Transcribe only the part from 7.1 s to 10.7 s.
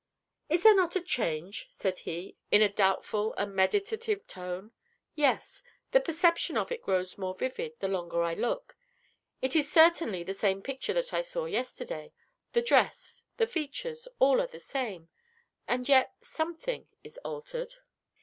more vivid, the longer I look. It is certainly the same